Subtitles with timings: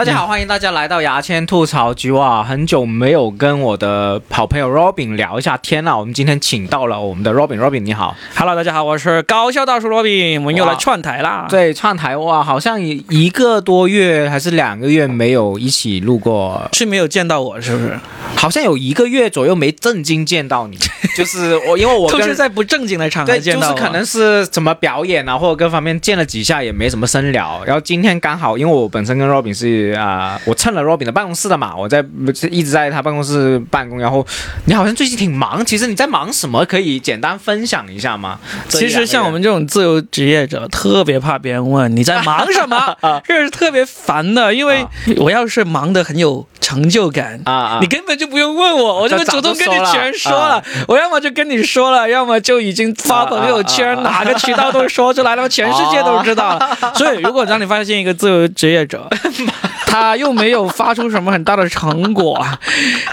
[0.00, 2.42] 大家好，欢迎大家来到牙签吐槽局哇！
[2.42, 11.46] 很久没有跟我的好朋友 Robin 聊一下天了，我们今天请到了我们的 Robin，Robin 你好，Hello，大家好，我是高校大叔 Robin，，我们又来串台啦。
[11.50, 18.00] 对，串台哇，好像一个多月还是两个月没有一起录过，是没有见到我，是不是？
[18.34, 20.78] 好像有一个月左右没正经见到你，
[21.14, 23.70] 就是我因为我跟 都是在不正经的场合对，见到。
[23.70, 27.62] 就是可能是怎么表演啊，或者各方面见了几下也没什么深聊。
[27.66, 32.04] 然后今天刚好，因为我本身跟 Robin 是啊、我蹭了 Robin 的办公室的嘛，我在
[32.50, 33.98] 一直在他办公室办公。
[33.98, 34.26] 然后
[34.66, 36.64] 你好像最近挺忙，其实你在忙什么？
[36.66, 38.38] 可以简单分享一下吗？
[38.68, 44.54] 其实像我们这种自由职业者，特别怕别人问你在忙什么，这是特别烦的。
[44.54, 47.40] 因为啊我要是忙得很有成就感。
[47.44, 50.56] 啊啊你，根本就不用问我，我就会主动跟你全说了。
[50.56, 56.78] 啊我要么就跟你说了，要么就已经发朋友圈，哪个渠道都说出来了，全世界都知道了。
[56.94, 59.08] 所以，如果让你发现一个自由职业者，
[59.90, 62.40] 他又没有发出什么很大的成果，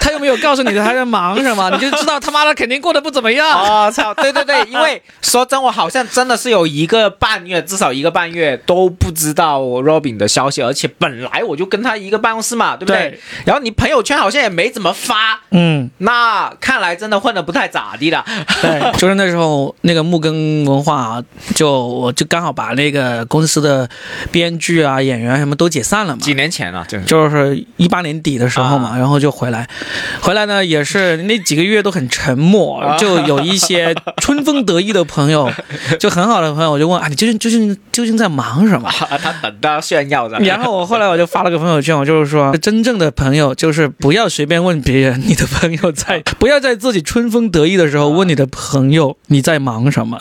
[0.00, 3.58] 他又没有告诉你他在忙什么，你就知道他妈的肯定过得不怎么样。
[3.58, 4.14] 哦，操！
[4.14, 12.98] 对对对，因为说真，我好像真的是有一个半月，至少一个半月都不知道 Robin 的消息，而且本来我就跟他一个办公室嘛，对不对？
[12.98, 18.24] 对然后你朋友圈好像也没怎么发，嗯，那看来真的混得不太咋地了。
[18.62, 21.24] 对，就是那时候那个木根文化啊，
[21.56, 23.88] 就我就刚好把那个公司的
[24.30, 26.22] 编剧啊、演员什么都解散了嘛。
[26.22, 29.68] 几年前了，就是就是一八年底的时候嘛，然后就回来，
[30.20, 35.50] 回来呢也是那几个月都很沉默，啊就有一些春风得意的朋友，
[35.98, 38.90] 就很好的朋友，我就问啊，你究竟究竟究竟在忙什么？
[38.90, 40.38] 他等到炫耀着。
[40.38, 50.18] 然后我后来我就发了个朋友圈，我就是说，真正的朋友就是不要随便问别人你的朋友在，不要在自己春风得意的时候问你的朋友你在忙什么，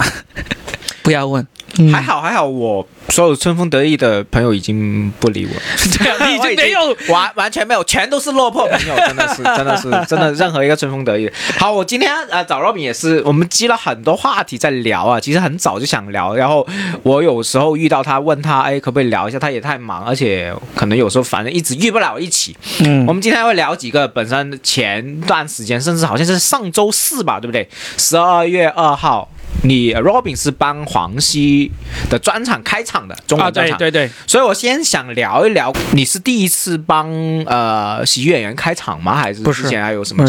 [1.01, 1.45] 不要问。
[1.79, 5.61] 嗯还好还好，我所有春风得意的朋友已经不理我了，
[5.97, 11.29] 对啊，你已经 没有完完全没有，全都是落魄朋友，真的是 真的是真的，任何一个春风得意。
[11.57, 16.67] 好，我今天呃找 Robin 也是，我们积了很多话题在聊啊，其实很早就想聊，然后
[17.03, 19.39] 我有时候遇到他问他，哎，可不可以聊一下？
[19.39, 22.55] 他也太忙，而且可能有时候反正一直遇不了一起。
[22.79, 27.67] 嗯我们今天会聊几个本身前段时间，甚至好像是上周四吧，对不对？
[27.97, 29.29] 十二月二号，
[29.63, 31.71] 你 Robin 是帮黄西
[32.09, 37.09] 的专场开场的中啊，文专场，对对对，所以我先想聊一聊，你是第一次帮
[37.45, 39.15] 呃喜剧演员开场吗？
[39.15, 40.25] 还是不是之前还有什么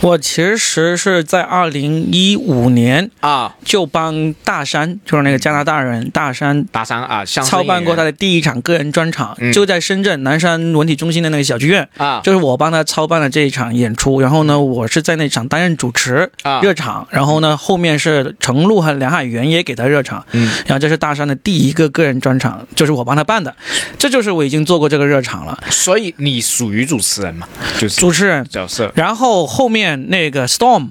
[0.00, 3.54] 我其实是在二零一五年啊？
[3.64, 6.64] 就帮大山，就是那个加拿大人大山。
[6.72, 14.20] 大山啊，操办过他的第一场个人专场，嗯就在深圳南山文体中心的那个小剧院，啊就是我帮他操办了这一场演出。
[14.20, 20.22] 然后呢，我是在那场担任主持啊热场，然后呢，后面是程璐和梁海源也给他热场。
[20.32, 23.56] 嗯然后这是大山的第一个个人专场，就是我帮他办的，
[23.98, 28.44] 这就是我已经做过这个热场了，所以你属于主持人嘛，就是主持人。
[28.50, 30.90] 角色然后后面那个 Storm。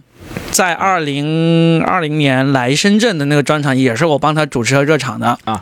[0.52, 5.60] 在二零二零年来深圳的那个专场，也是我帮他主持和热场的啊。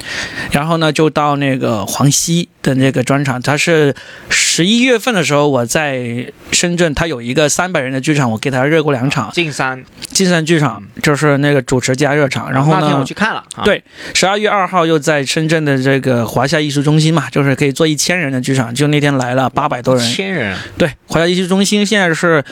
[0.51, 3.95] 然后呢，就到那个黄西的那个专场，他是
[4.29, 9.31] 十一月份的时候，我在深圳，他有一个三百人的剧场，我给他热过两场。
[9.31, 20.11] 进山，进山剧场就是那个主持加热场，然后呢那天我，去看了，啊、对十二月二号又在深圳的这个华夏艺术中心嘛，就是可以坐一千人的剧场，就那天来了八百多人。
[20.11, 20.55] 千人。
[20.77, 22.43] 对，华夏艺术中心现在是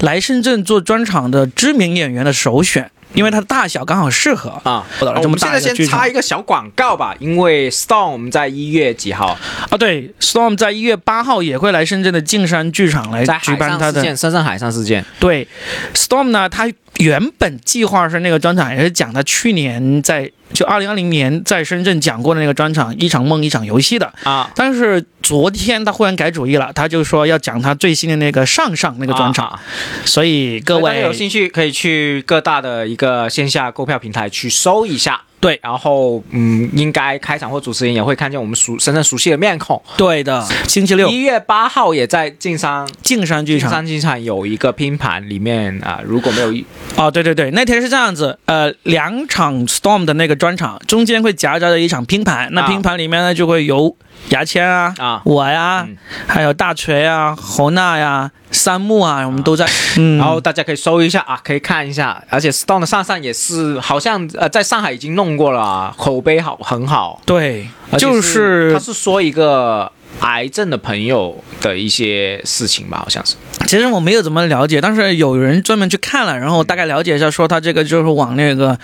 [0.00, 4.50] 来深圳做专场的知名演员的首选，因为它的大小刚好适合。
[4.64, 4.84] 啊。
[5.22, 9.36] 我们现在先插一个小广告吧，因为 Storm 在一月几号
[9.70, 14.16] 啊，对，Storm 在一月八号也会来深圳的径山剧场来举办他的。
[14.16, 15.46] 深圳海上事件对
[15.94, 29.60] ，Storm 呢，他原本计划是那个专场也是讲他去年在就二零二零年在深圳讲过的那个专场《一场梦一场游戏》的，啊，但是昨天他忽然改主意了，他就说要讲他最新的那个上上那个专场，啊
[30.04, 35.22] 所以各位有兴趣可以去各大的一个线下购票平台去搜一下。
[35.40, 39.80] 对然后嗯，应该开场或主持人也会看见我们熟深圳熟悉的面孔。
[39.96, 41.08] 对的，星期六。
[41.08, 42.88] 一月八号也在晋商。
[43.02, 46.64] 晋商剧场晋商剧场有一个拼盘，里面啊、如果没有
[46.96, 52.68] 哦，对对对，那天是这样子，呃，两场 Storm 的那个专场中间会夹杂着一场拼盘，那啊。
[52.68, 53.96] 拼盘里面呢就会有
[54.30, 59.66] 牙签啊、啊我呀，嗯还有大锤啊、侯娜呀、三木啊，我们都在，
[59.96, 62.22] 嗯，然后大家可以搜一下啊，可以看一下。
[62.28, 67.22] 而且 Stone 的上上也是好像呃在上海已经弄过了啊，口碑好很好。
[67.24, 69.90] 对，就是他是说一个
[70.20, 73.36] 癌症的朋友的一些事情吧，好像是。
[73.66, 78.78] 其实我没有怎么了解，但是有人专门去看了，然后大概了解一下，说他这个就是往那个，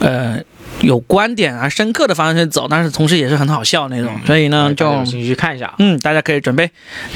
[0.00, 0.40] 呃。
[0.86, 4.12] 有观点啊、深刻的方向去走，但是同时也是很好笑那种。
[4.14, 6.70] 嗯所以呢，就去看一下嗯，大家可以准备，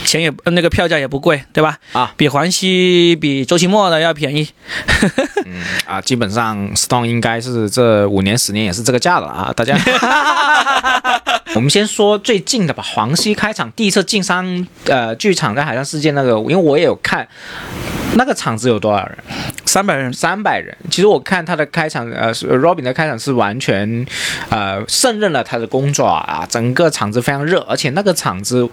[0.05, 1.78] 钱也呃那个票价也不贵，对吧？
[1.93, 4.49] 啊比环西、比周奇墨的要便宜。
[5.87, 6.00] 啊！
[6.00, 9.52] 基本上 Stone 应该是这五年十年也是这个价了啊！
[9.56, 9.76] 大家，
[11.55, 12.82] 我们先说最近的吧。
[12.82, 17.26] 黄西开场第一次进山呃剧场在海上世界那个，因为我也有看。
[18.14, 19.16] 那个场子有多少人？
[19.70, 20.76] 三百人，三百人。
[20.90, 24.05] 其实我看他的开场，呃是，Robin 的开场是完全，
[24.49, 28.69] 呃，胜任了他的工作啊，整个场子非常热，而且那个场子，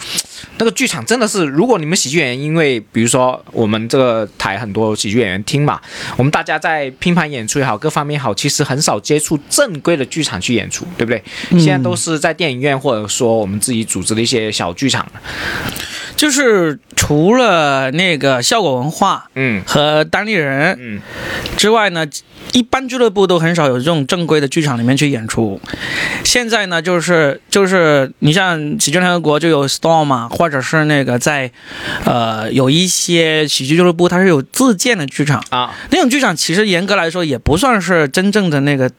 [0.57, 5.79] 那个剧场真的是，如果你们喜剧演员，因为比如说我们这个台很多喜剧演员听嘛，
[6.15, 11.23] 我们大家在拼盘演出也好，各方面也好，其实很少接触正规的剧场去演出，对不对？
[11.51, 15.05] 嗯现在都是在电影院或者说我们自己组织的一些小剧场。
[16.15, 20.86] 就是除了那个效果文化嗯和当地人嗯
[21.55, 22.05] 之外呢，
[22.53, 25.59] 一般俱乐部都很少有这种正规的剧场里面去演出。
[26.23, 31.51] 现在呢，就是就是你像喜剧联合国就有 Storm 嘛，或者是那个在
[32.05, 35.73] 呃有一些喜剧俱乐部它是有自建的剧场，啊。
[35.89, 38.91] 那种剧场其实严格来说也不算是真正的那个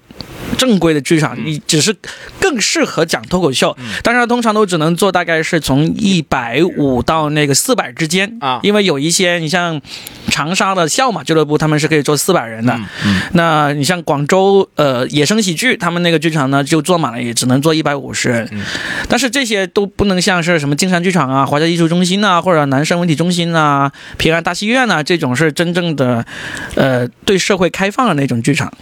[0.56, 1.94] 正规的剧场，你只是
[2.40, 8.60] 更适合讲脱口秀，但是它通常都只能做大概是从一百五到那个四百之间啊。
[8.62, 9.80] 因为有一些你像
[10.28, 18.62] 长沙的笑马俱乐部，他们是可以做四百人的，嗯那你像广州呃野生喜剧，他们那个剧场呢就坐满了，也只能坐一百五十人，嗯。
[19.08, 26.24] 但是这些都不能像是什么金山剧场啊、华夏艺术中心啊，或者南山文体中心啊、平安大戏院啊这种是真正的
[26.74, 28.72] 呃对社会开放的那种剧场。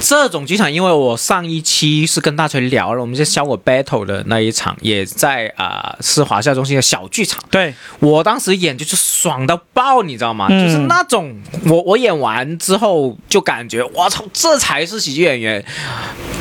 [0.00, 7.42] 这种剧场，因为我上一期是跟大锤聊了，我们这小我 battle 的那一场，也在啊、是华夏中心的小剧场。
[7.50, 10.46] 对，我当时演就是爽到爆，你知道吗？
[10.50, 11.34] 嗯就是那种
[11.66, 15.64] 我我演完之后就感觉我操，这才是喜剧演员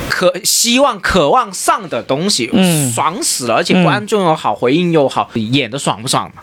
[0.09, 6.41] 可希望渴望上的东西，嗯爽死了，而且嗯观众又好，回应又好，演的爽不爽嘛？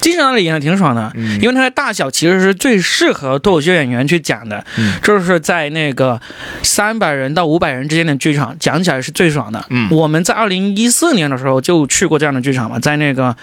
[0.00, 6.18] 金山那里演的挺爽的，因为它的大小其实是最适合脱口秀演员去讲的，嗯就是在那个
[6.62, 9.64] 三百人到五百人之间的剧场讲起来是最爽的。
[9.70, 9.88] 嗯。
[9.90, 13.34] 我们在二零一四年的时候就去过这样的剧场嘛，在那个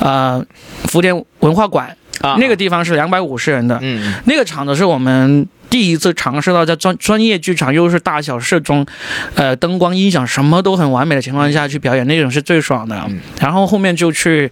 [0.00, 0.44] 呃
[0.84, 8.84] 福田文化馆、啊，那个地方是两百五十人的，嗯那个场子是我们第一次尝试到在专专业剧场，又是大小适中，
[9.34, 13.00] 呃，灯光音响什么都很完美的情况下去表演，那种是最爽的。
[13.08, 13.20] 嗯。
[13.40, 14.50] 然后后面就去，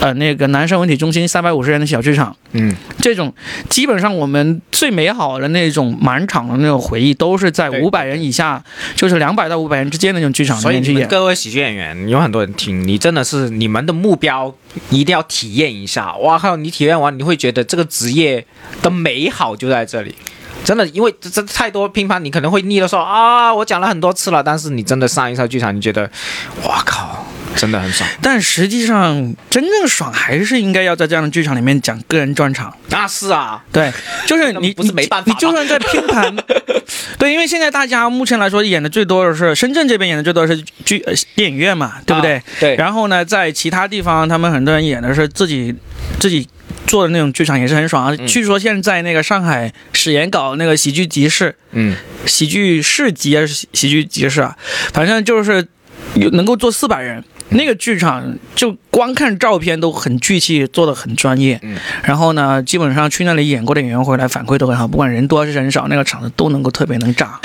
[0.00, 3.34] 呃，那个南山文体中心三百五十人的小剧场，嗯这种
[3.68, 8.62] 基本上我们最美好的那种满场的那种回忆，都是在对五百人以下，
[8.94, 11.00] 就是两百到五百人之间的那种剧场里所以你面去演。
[11.00, 14.54] 们各位喜剧演员，有很多人听，你真的是你们的目标
[14.90, 16.14] 一定要体验一下。
[16.18, 16.54] 哇靠！
[16.56, 18.46] 你体验完，你会觉得这个职业
[18.80, 20.14] 的美好就在这里。
[20.64, 26.10] 真的，因为这这太多乒乓，你可能会腻了说啊，我讲了很多次了，但是你真的上一场剧场，你觉得，
[26.64, 27.26] 哇靠，
[27.58, 28.08] 真的很爽。
[28.22, 32.74] 但实际上，真正爽还是应该要在这样的剧场里面讲个人专场。
[32.90, 33.92] 那是啊，对，
[34.26, 36.34] 就是你不是你没办法吗你就算在拼盘，
[37.18, 42.36] 对，因为现在大家目前来说演的最多的是深圳这边演的最多的是剧呃电影院嘛，对不对？
[42.36, 45.74] 啊对然后呢，在其他地方，他们很多人演的是自己
[46.18, 46.46] 自己
[46.86, 48.14] 做的那种剧场，也是很爽啊。
[48.18, 51.94] 嗯据说现在那个上海史岩搞那个喜剧集市、嗯，
[52.26, 54.56] 喜剧市集还是喜喜剧集市啊，
[54.92, 55.66] 反正就是
[56.14, 57.22] 有能够坐四百人。
[57.50, 61.58] 那个剧场就光看照片都很聚气，做的很专业。
[61.62, 67.40] 嗯然后呢，基本上去那里演过的演员回来反馈都很好，不管人多还是人少，那个场子都能够特别能炸。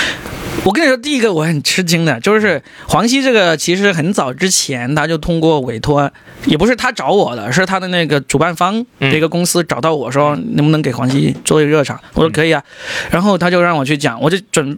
[0.66, 6.10] 我跟你说，第一个我很吃惊的就是黄西这个，其实很早之前他就通过委托，
[6.46, 12.00] 也不是他找我的，是他的那个主办方嗯这个公司找到我说，能不能给黄西做一个热场？
[12.14, 12.64] 我说可以啊，
[13.12, 14.78] 然后他就让我去讲，我就准，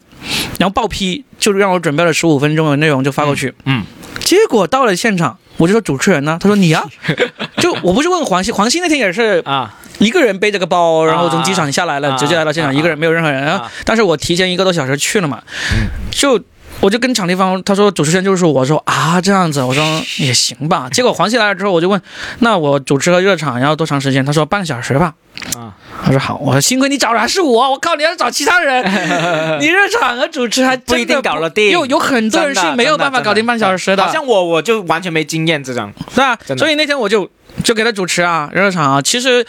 [0.58, 3.84] 然后报批，就让我准备了十五分钟的内容就发过去，嗯
[4.26, 6.38] 结果到了现场，我就说主持人呢？
[6.42, 6.84] 他说你啊，
[7.58, 13.46] 就我不是问黄西，黄西那天也是啊，一个人背着个包，然后从机场下来了，啊直接来到现场，啊一个人没有任何人。
[13.46, 15.42] 啊但是我提前一个多小时去了嘛，
[15.80, 16.42] 嗯就。
[16.82, 19.84] 我就跟场地方他说主持人就是我我说啊这样子，我说
[20.18, 20.88] 也行吧。
[20.94, 22.00] 结果黄西来了之后，我就问，
[22.40, 24.24] 那我主持和热场要多长时间？
[24.24, 25.14] 他说半个小时吧。
[25.58, 28.84] 啊，他说好，我说幸亏你找的还是我，我靠，你要是找其他人，
[29.60, 35.92] 你热场和主持还真的不一定搞得定有有很多人是没有办法搞定半小时的，好像我我就完全没经验这种。
[36.14, 36.38] 是吧？
[36.58, 37.30] 所以那天我就
[37.64, 39.02] 就给他主持啊，热场啊。
[39.02, 39.46] 其实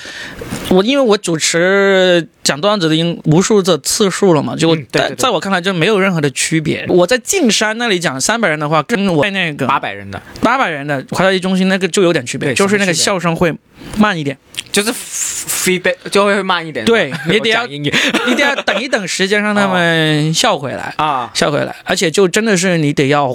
[0.68, 6.84] 我因为我主持讲段子的已经无数的次数了嘛，就在、在我看来就没有任何的区别。
[6.88, 13.54] 我在径山那里讲三百人的话，跟我在那个八百人的，八百人的华侨艺中心那个就有点区别，对就是那个笑声会
[13.96, 14.36] 慢一点。
[14.72, 16.84] 就是 feedback 就会慢一点。
[16.84, 17.90] 对你得要 你
[18.34, 20.92] 得要等一等时间让他们 笑回来。
[20.98, 23.32] 啊，笑回来，而且就真的是你得要，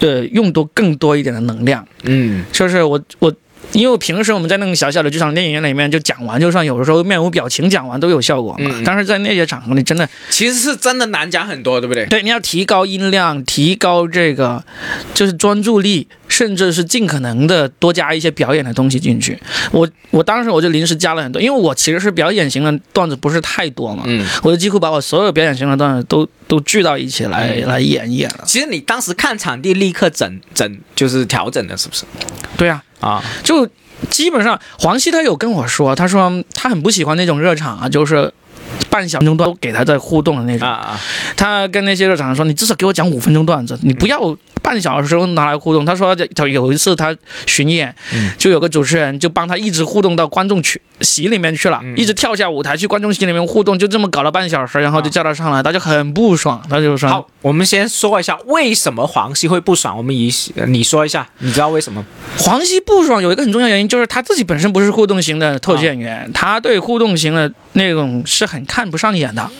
[0.00, 1.86] 呃，用多更多一点的能量。
[2.02, 3.32] 嗯就是我我，
[3.72, 8.70] 因为平时我们在那种小小的剧场电影院里面就讲完，就算有的时候面无表情讲完都有效果嘛。
[8.72, 12.06] 嗯但是在那些场合里，真的其实是真的难讲很多，对不对？
[12.06, 14.62] 对你要提高音量，提高这个
[15.14, 19.38] 就是专注力，甚至是尽可能的多加一些表演的东西进去。
[19.70, 28.42] 我我当时我就临时加了很多，因为我其实是表演型的段子不是太多嘛，嗯，我就几乎把我所有表演型的段子都都聚到一起来、嗯来演一演了。
[28.44, 32.04] 其实你当时看场地立刻整整就是调整的，是不是？
[32.56, 33.68] 对啊，啊，就
[34.10, 38.32] 基本上黄西他有跟我说，他说他很不喜欢那种热场啊，就是
[38.90, 40.66] 半小钟都给他在互动的那种。
[40.66, 41.00] 啊啊，
[41.36, 45.84] 他跟那些热场说，你至少给我讲五分钟段子，你不要半小时拿来互动。
[45.84, 59.96] 他说他有一次他巡演，嗯就有个主持人就帮他一直互动到观众区席里面去了，嗯一直跳下舞台去观众席里面互动，就这么搞了半小时，然后就啊叫他上来，他就很不爽，他就说好，我们先说一下为什么黄西会不爽。
[59.96, 60.32] 我们以
[60.68, 62.04] 你说一下，你知道为什么？
[62.38, 69.50] 黄西不爽有一个很重要原因，就是他自己本身不是互动型的特技演员，他对互动型的那种是很看不上眼的。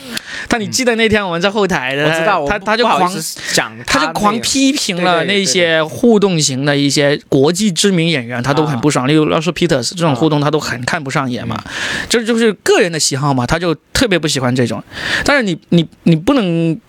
[0.47, 3.11] 但你记得那天我们在后台的，我知道，他他就狂
[3.53, 9.07] 讲他就狂批评了对对对那些互动型的一些国际知名演员，他都很不爽。
[9.07, 11.61] 例如 Russell Peters 这种互动，他都很看不上眼嘛。
[12.09, 14.83] 这就是个人的喜好嘛，他就特别不喜欢这种。
[15.23, 16.79] 但是你你你不能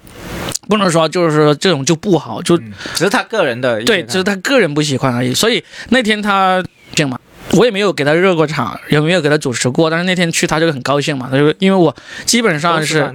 [0.68, 5.34] 不能说就是说这种就不好，就嗯只是他个人的对，只是他个人不喜欢而已。
[5.34, 6.62] 所以那天他
[6.94, 7.18] 这样嘛。
[7.52, 11.94] 我也没有给他热过场，也没有给他主持过，但是那天去他就很高兴嘛，他就因为我
[12.24, 13.12] 基本上是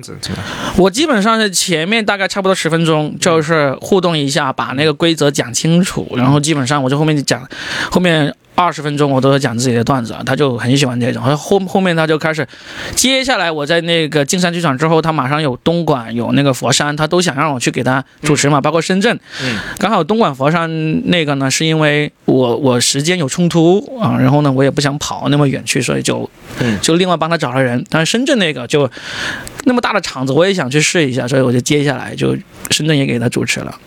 [0.78, 7.48] 我基本上是前面大概差不多十分钟，就是互动一下，把那个规则讲清楚，然后基本上我就后面就讲，
[7.90, 11.22] 后面二十分钟我都在讲自己的段子，他就很喜欢这种。
[11.22, 12.46] 然后后后面他就开始，
[12.96, 19.60] 接下来我在那个金山剧场之后，他马上有东莞有那个佛山，他都想让我去给他主持嘛，包括深圳，嗯。
[19.78, 20.68] 刚好东莞佛山
[21.08, 26.28] 那个呢，是因为我我时间有冲突啊，然后呢我也不想跑那么远去，所以就
[26.60, 27.84] 嗯就另外帮他找了人。
[27.90, 28.90] 但是深圳那个就
[29.66, 32.36] 那么大的场子，我也想去试一下，所以我就接下来就
[32.72, 33.80] 深圳也给他主持了。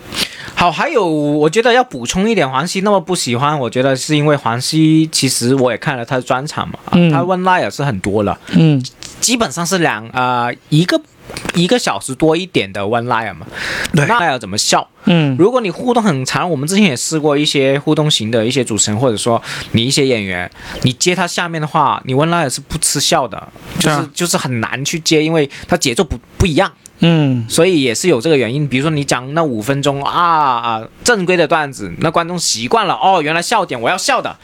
[0.55, 6.79] 好，还有我觉得要补充一点，黄西那么不喜欢，我觉得是因为黄西其实我也看了他的专场嘛，
[7.11, 8.83] 他问赖也是很多了，嗯
[9.21, 11.01] 基本上是两呃一个
[11.55, 13.47] 一个小时多一点的 one liner 嘛，
[13.93, 14.87] 对那要怎么笑？
[15.05, 20.51] 嗯如果你互动很长，我们之前也试过一些互动型的一些主持人，或者说你一些演员，
[20.83, 26.71] 你接他下面的话，你 one liner 是不吃笑的，就是、啊就是很难去接，因为他节奏不不一样。
[27.01, 28.69] 嗯所以也是有这个原因。
[28.69, 34.37] 比如说你讲那五分钟啊啊正规的段子，那观众习惯了哦，原来笑点我要笑的，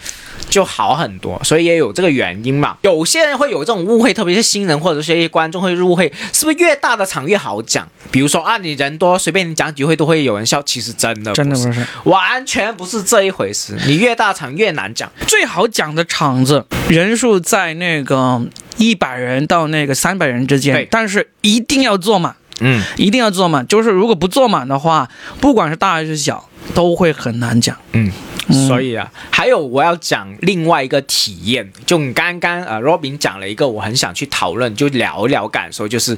[0.48, 1.40] 就好很多。
[1.44, 2.76] 所以也有这个原因嘛。
[2.82, 7.86] 有些人会有这种误会，特别是新人或者是一些观众会误会，是不是越大的场越好讲？
[8.10, 13.76] 比如说啊，你人多，随便你讲几回都会有人笑，其实真的真的不是完全不是这一回事。
[13.86, 15.10] 你越大场越难讲。
[15.26, 18.40] 最好讲的场子人数在那个
[18.78, 23.66] 一百人到那个三百人之间对，但是一定要坐满，嗯，一定要坐满。
[23.66, 25.08] 就是如果不坐满的话，
[25.40, 27.76] 不管是大还是小，都会很难讲。
[27.92, 28.10] 嗯，
[28.48, 36.16] 嗯所以啊，还有我要讲另外一个体验，就你刚刚呃，Robin 讲了一个我很想去讨论，就聊一聊感受，就是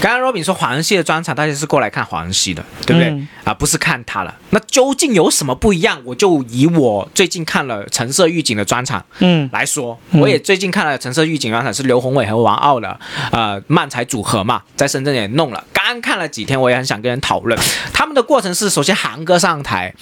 [0.00, 3.10] 刚刚 Robin 说黄西的专场，大家是过来看黄西的，对不对？
[3.10, 4.34] 嗯啊，不是看他了。
[4.50, 6.00] 那究竟有什么不一样？
[6.04, 12.98] 我就以我最近看了橙色预警的专场嗯来说，嗯我也最近看了橙色预警专场，是刘宏伟和王傲的
[13.32, 15.64] 呃漫才组合嘛，在深圳也弄了。
[15.72, 17.58] 刚看了几天，我也很想跟人讨论。
[17.94, 19.94] 他们的过程是，首先韩哥上台，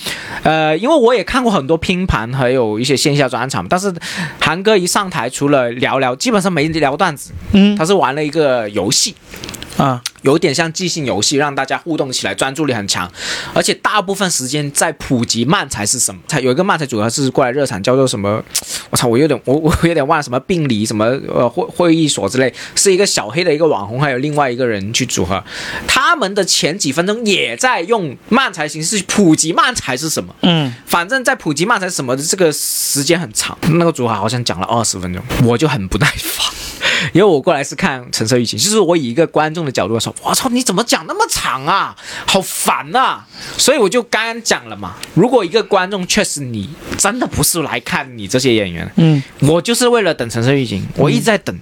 [0.43, 3.95] 呃，因为我也看过很多拼盘，还有一些线下专场，但是
[4.41, 9.15] 韩哥一上台，除了聊聊，基本上没聊段子，嗯他是玩了一个游戏。
[9.77, 13.11] 啊有点像即兴游戏，让大家互动起来，专注力很强，
[13.55, 16.21] 而且大部分时间在普及慢才是什么？
[16.27, 18.43] 才有一个慢才组合是过来热场，叫做什么？
[18.91, 25.43] 我操，我有点我我有点忘了什么病理什么呃会会议所之类，是一个小黑的一个网红，还有另外一个人去组合，
[25.87, 30.35] 他们的前几分钟也在用慢才形式普及慢才是什么。
[30.43, 36.47] 嗯反正，在普及慢才是什么的这个时间很长，那个组合好像讲了二十分钟，我就很不耐烦，
[37.13, 43.27] 因为我过来是看橙色预警，就是我以一个观众的角度来说，我操，你怎么讲那么长啊，好烦啊！
[43.57, 51.59] 所以我就刚刚讲了嘛，如果一个观众确实你真的不是来看你这些演员，嗯我就是为了等橙色预警，我一直在等。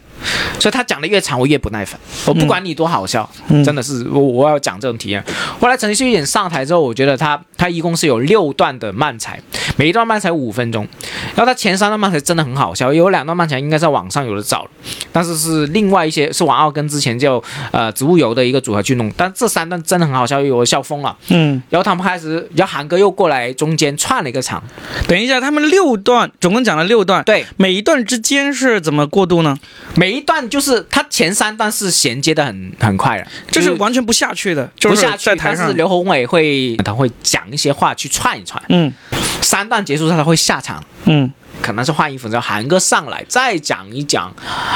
[0.58, 1.98] 所以他讲的越长，我越不耐烦。
[2.26, 5.22] 我不管你多好笑，嗯真的是我我要讲这种体验。
[5.60, 9.40] 后来陈旭演上台之后，我觉得他他一共是有六段的慢才，
[9.76, 10.86] 每一段慢才五分钟，
[11.34, 14.70] 然后他前三段慢才真的很好笑，有两段慢才应该在网上有的找了，
[15.12, 21.16] 但是是另外一些是王傲跟之前叫呃植物油的一个组合去弄，但这三段真的很好笑，有我笑疯了。
[21.28, 24.62] 嗯，然后他们开始，然后韩哥又过来中间串了一个场，
[25.06, 29.56] 等一下，他们六段总共讲了六段，对，每一段之间是怎么过渡呢？
[29.94, 35.58] 每一段就是他前三段是衔接的很很快的，就是完全不下去的，就是不下去在，台上。
[35.58, 35.74] 但是。
[35.74, 38.92] 刘宏伟会他会讲一些话去串一串，嗯。
[39.40, 40.82] 三段结束他会下场。
[41.04, 41.30] 嗯。
[41.62, 44.30] 可能是换衣服，之后韩哥上来再讲一讲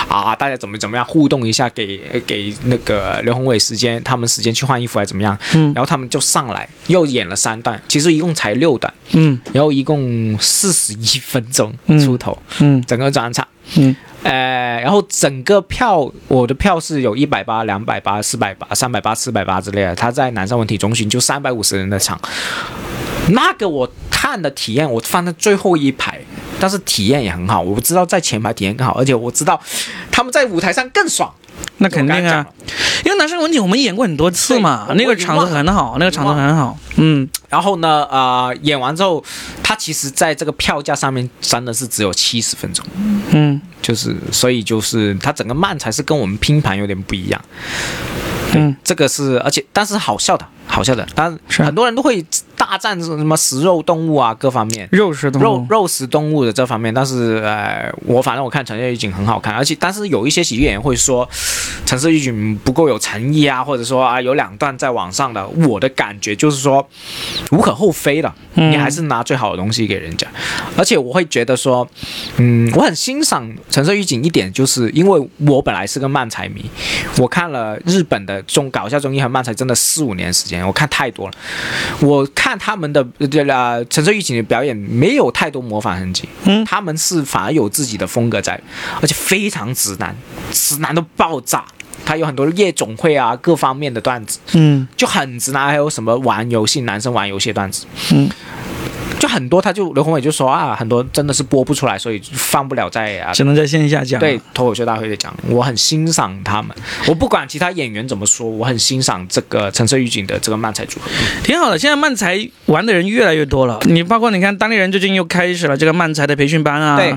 [0.09, 5.73] 啊，大家怎么怎么样互动一下，给给那个刘宏伟时间，他们时间去换衣服还是怎么样，嗯。
[5.75, 9.39] 然后他们就上来又演了三段，其实一共才六段，嗯。
[9.53, 11.99] 然后一共四十一分钟嗯。
[12.05, 12.83] 出头，嗯。
[12.87, 13.47] 整个专场。
[13.77, 13.95] 嗯
[14.25, 19.95] 呃，然后整个票，我的票是有一百八、两百八、四百八、三百八、四百八之类的。
[19.95, 22.21] 他在南山文体中心就三百五十人的场，
[23.31, 26.21] 那个我看的体验，我放在最后一排，
[26.59, 27.61] 但是体验也很好。
[27.61, 29.61] 我不知道在前排体验更好，而且我知道
[30.11, 31.33] 他们在舞台上更爽。
[31.77, 32.47] 那肯定啊。
[33.05, 36.77] 因为男生文体我们演过很多次嘛，那个场子很好，那个场子很好。
[36.97, 37.29] 嗯。
[37.49, 39.25] 然后呢，呃，演完之后，
[39.63, 42.85] 他其实在这个票价上面真的是只有七十分钟，
[43.31, 43.61] 嗯。
[43.81, 47.41] 就是所以就是他整个漫才是跟我们拼盘有点不一样。
[48.53, 52.25] 嗯这个是，而且但是好笑的，好笑的，但是很多人都会
[52.57, 54.89] 大战什么食肉动物啊，各方面。
[54.93, 55.45] 肉食动物。
[55.45, 61.29] 肉肉食动物的这方面，但是呃，我反正我看橙色预警很好看，而且但是有一些喜剧演员会说
[61.85, 66.87] 橙色预警不够有诚意啊，或者说啊有两段在网上的，我的感觉就是说
[67.51, 68.69] 无可厚非的，嗯。
[68.71, 70.27] 你还是拿最好的东西给人家，
[70.77, 71.89] 而且我会觉得说，
[72.37, 76.65] 嗯，我很欣赏橙色预警一点，就是因为我本来是个漫才迷，
[77.17, 81.35] 我看了日本的中搞笑综艺和漫才真的四五年时间，我看太多了。
[82.01, 88.61] 我看他们的呃陈设预警的表演没有太多模仿痕迹，嗯他们是反而有自己的风格在，
[89.01, 90.15] 而且非常直男，
[90.53, 91.65] 直男都爆炸。
[92.05, 98.35] 他有很多夜总会啊各方面的段子，嗯就很直男，还有什么玩游戏男生玩游戏的段子，嗯，就
[99.29, 99.61] 很多。
[99.61, 104.19] 他就刘宏伟就说啊，很多真的是播不出来，所以放不了在啊只能在线下讲。
[104.19, 106.75] 对，脱口秀大会的讲，我很欣赏他们。
[107.07, 111.11] 我不管其他演员怎么说，我很欣赏这个橙色预警的这个漫才组合。
[111.43, 111.79] 挺好的。
[111.79, 117.17] 现在漫才玩的人越来越多了，你包括你看当地人最近又开始了这个漫才的培训班啊，对，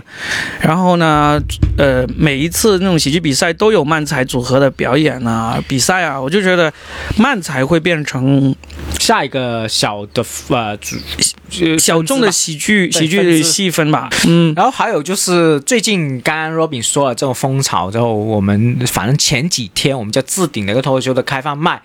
[0.59, 1.41] 然后呢，
[1.77, 6.71] 呃，每一次那种喜剧比赛都有漫才组合的表演啊、比赛啊，我就觉得
[7.17, 8.55] 漫才会变成
[9.01, 10.77] 下一个小的呃
[11.79, 14.53] 小众的喜剧喜剧细分吧，嗯。
[14.55, 21.81] 然后还有就是最近刚刚 Robin 说了这种风潮之后，我们反正前几天我们就置顶了一个脱口秀的开放麦，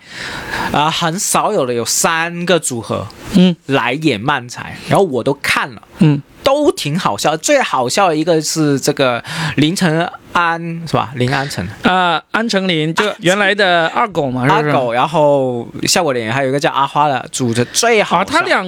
[0.71, 3.55] 啊、很少有的有三个组合嗯。
[3.65, 5.81] 来演漫才，然后我都看了。
[5.97, 9.21] 嗯都挺好笑，最好笑的一个是这个
[9.57, 10.57] 林晨安
[10.87, 11.11] 是吧？
[11.15, 14.69] 林安晨啊，安成林就原来的二狗嘛，是不是？
[14.69, 18.23] 阿狗，然后效果脸还有一个叫阿花的，组的最好。
[18.23, 18.63] 他俩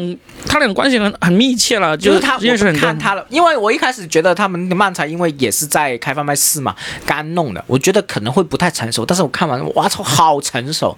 [0.46, 3.00] 他俩关系很很密切了，就是他，认识很看。
[3.00, 10.98] 他了，因为我一开始觉得他们的漫才，因为也是在开放麦四嘛，刚弄的，我觉得可能会不太成熟，但是我看完，哇操，好成熟！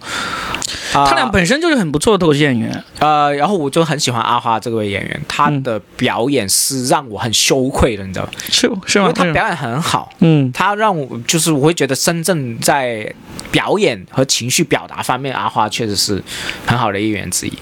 [0.93, 8.31] 啊他俩本身就是很不错的脱口秀演员，呃，然后我就很喜欢阿花这位演员，他嗯的表演是让我很羞愧的，你知道吗？
[8.49, 9.13] 是是吗因为？
[9.13, 13.13] 他表演很好，嗯他让我就是我会觉得深圳在
[13.51, 16.21] 表演和情绪表达方面，阿花确实是
[16.65, 17.53] 很好的一员之一。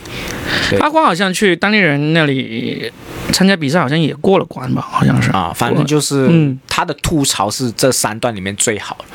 [0.69, 2.91] 对阿花好像去当地人那里
[3.31, 4.81] 参加比赛，好像也过了关吧？
[4.89, 9.05] 好像是啊，反正就是嗯他的吐槽是这三段里面最好的。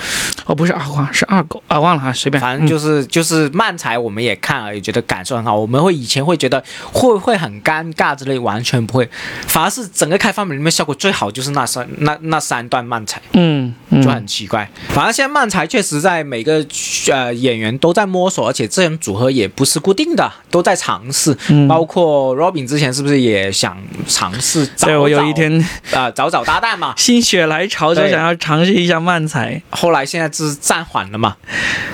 [0.47, 2.41] 哦，不是阿花，是二狗啊，忘了哈，随便。
[2.41, 5.59] 反正就是、就是漫才，我们也看了，也觉得感受很好。
[5.59, 9.09] 我们会以前会觉得会不会很尴尬之类，完全不会，
[9.47, 13.21] 反而是整个开放里面效果最好就是那三那那三段漫才。
[13.33, 16.65] 嗯嗯，就很奇怪，反正现在漫才确实在每个
[17.11, 21.37] 呃演员都在摸索，而且这种组合也不是固定的，都在尝试。
[21.49, 26.95] 嗯包括 Robin 之前是不是也想尝试找对我有一天啊、找找搭档嘛？
[26.97, 29.61] 心血来潮，就想要尝试一下漫才。
[29.71, 31.37] 后来现在是暂缓了嘛？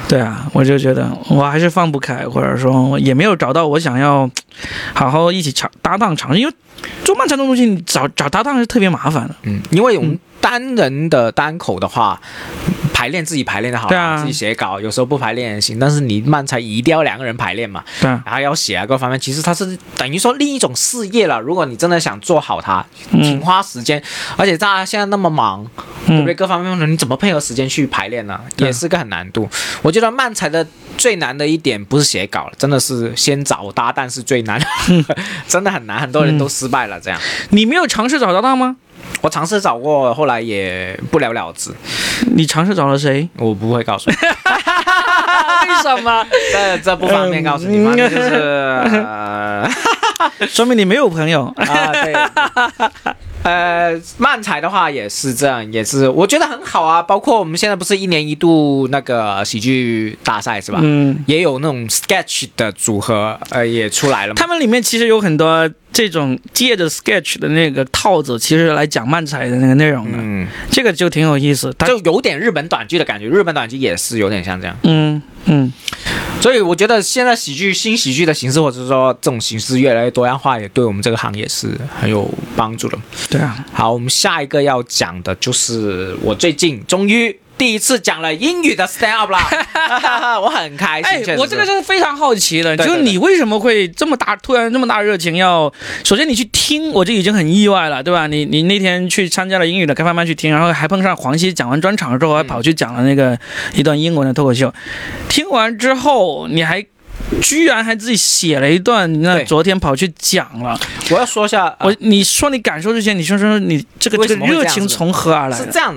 [0.08, 4.28] 对啊，我就觉得我还是放不开，或者说也没有找到我想要
[4.94, 6.52] 好好一起尝搭档尝试，因为
[7.04, 9.34] 做漫才这种东西，你找找搭档是特别麻烦的。
[9.42, 12.20] 嗯，因为我们单人的单口的话，
[13.00, 21.40] 排练自己排练的好对啊自己写稿，有时候不排练也行，但是你漫才一定要两个人排练嘛，对啊，然后要写啊各方面，其实它是等于说另一种事业了。
[21.40, 24.02] 如果你真的想做好它，挺嗯花时间，
[24.36, 25.64] 而且大家现在那么忙，
[26.06, 26.34] 对不对？
[26.34, 28.38] 嗯，各方面的你怎么配合时间去排练呢？
[28.54, 29.48] 对也是个很难度。
[29.80, 30.66] 我觉得漫才的
[30.98, 34.60] 最难的一点不是写稿了，真的是先找搭档是最难，
[35.48, 37.00] 真的很难，很多人都失败了。
[37.00, 38.76] 这样，你没有尝试找搭档吗？
[39.20, 41.70] 我尝试找过，后来也不了了之。
[42.34, 43.28] 你尝试找了谁？
[43.36, 46.24] 我不会告诉你，为什么？
[46.52, 49.68] 这这不方便告诉你，嗯反正就是、呃、
[50.48, 51.52] 说明你没有朋友。
[51.56, 52.14] 啊，对。
[53.42, 57.02] 呃，漫才的话也是这样，也是我觉得很好啊。
[57.02, 60.78] 包括我们现在不是一年一度那个喜剧大赛是吧？
[60.82, 64.38] 嗯，也有那种 sketch 的组合，呃，也出来了嘛。
[64.38, 71.74] 他们里面其实有很多这种借着 sketch 的那个套子，其实来讲漫才的那个内容的，嗯，这个就挺有意思。
[71.78, 74.76] 他就有点日本短剧的感觉，日本短剧也是有点像这样。
[74.82, 75.72] 嗯嗯，
[76.42, 82.98] 所以我觉得现在喜剧新喜剧的形式，或者说这种形式越来越多样化，也对我们这个行业是很有帮助的。
[83.30, 89.38] 对啊，好，我们下一个要讲的就是我最近终于第一次讲了英语的 stand up 啦，
[90.40, 91.36] 我很开心。
[91.36, 95.72] 我这个是非常好奇的，对对就是你为什么会这么大，突然这么大热情要？
[96.02, 98.26] 首先你去听，我就已经很意外了，对吧？
[98.26, 103.38] 你你那天去参加了英语的开放班去听，然后还碰上黄西讲完专场之后，还跑去讲了那个
[103.74, 104.74] 一段英文的脱口秀。
[105.28, 106.84] 听完之后，你还
[107.42, 110.78] 居然还自己写了一段，那昨天跑去讲了。
[111.10, 115.56] 我要说一下，我你说你感受之前，你说说你这个这个热情从何而来？
[115.56, 115.96] 是这样，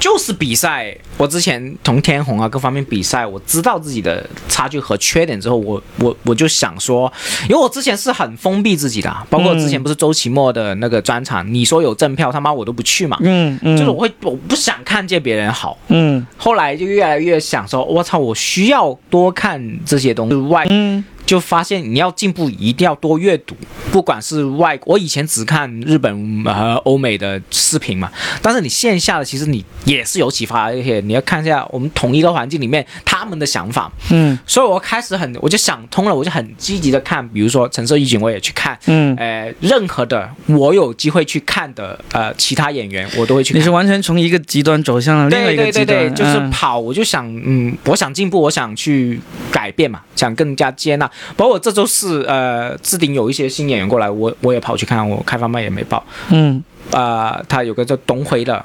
[0.00, 0.96] 就是比赛。
[1.18, 7.12] 我之前从天虹啊各方面比赛，我知道自己的差距和缺点之后，我我我就想说，
[7.48, 13.18] 因为我之前是很封闭自己的啊，包括之前不是周奇墨的那个专场，你说有赠票，他妈我都不去嘛。
[13.20, 20.34] 嗯嗯，就是我会，我不想看见别人好，嗯后来就越来越想说，我操，我需要多看这些东西。
[20.48, 23.54] 外嗯就发现你要进步，一定要多阅读，
[23.92, 28.10] 不管是外，我以前只看日本和欧美的视频嘛，
[28.40, 43.68] 但是你线下的其实你也是有启发，而且你要看一下我们同一个环境里面他们的想法，嗯所以我开始很，我就想通了，我就很积极的看，比如说橙色预警我也去看，嗯，呃，任何的我有机会去看的呃其他演员我都会去看你是。
[43.68, 49.20] 完全从一个极端走向了另外对对对一个极端，对，就是嗯跑，我就想，嗯，我想进步，我想去
[49.52, 51.10] 改变嘛，想更加接纳。
[51.36, 56.04] 包括这周四呃，置顶有一些新演员过来，我我也跑去看，我开放麦也没报。
[56.30, 58.64] 嗯呃，他有个叫东辉的，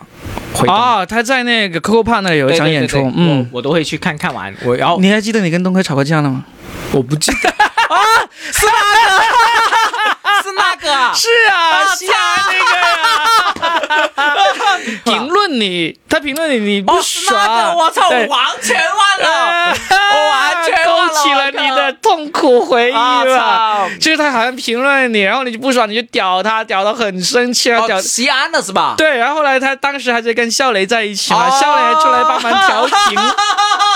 [0.54, 4.54] 辉东哦，他在那个 Coco Park 那有一场演出对对对，嗯，我我都会去看看完。
[4.64, 6.46] 我然后你还记得你跟东辉吵过架了吗？
[6.94, 7.98] 我不记得 啊，
[8.52, 8.72] 是那
[10.10, 10.13] 个，
[10.44, 10.92] 是那个。
[10.94, 12.76] 啊，是啊啊西安那个。
[12.78, 12.94] 呀，
[15.06, 19.74] 评论你，他评论你，你不哦，是那爽，个，我操，我完全忘了，
[20.14, 23.24] 我完全忘了勾起了你的痛苦回忆啊。
[23.24, 23.90] 了。
[24.00, 28.96] 就是他好像评论你，然后你就不爽，你就屌他，屌得很生气，啊屌哦，西安的是吧？
[28.98, 31.60] 对，然后后来他当时还在跟笑雷在一起嘛，哦。
[31.60, 33.16] 笑雷还出来帮忙调情，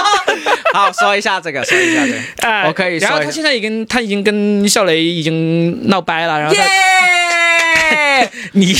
[0.74, 2.18] 好，说一下这个，说一下这个。
[2.48, 6.56] 哎，我可以然后说一下他现在已经他已经跟笑雷已经闹掰了，然后！
[8.54, 8.76] 你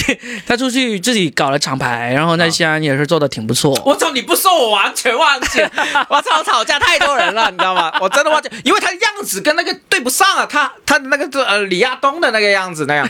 [0.48, 3.80] 他出去自己搞了厂牌，然后在西安也是做的挺不错。
[3.86, 4.10] 我操！
[4.12, 5.72] 你不说我完全忘记了。
[6.10, 6.44] 我操！
[6.44, 7.94] 吵架太多人了，你知道吗？
[8.02, 13.08] 我真的忘记，因为他的样子跟那个对不上啊，他他的那个呃李亚东的那个样子那样，